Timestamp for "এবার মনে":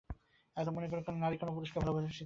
0.57-0.87